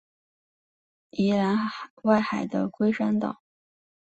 [1.11, 1.55] 宜兰
[2.01, 3.43] 外海的龟山岛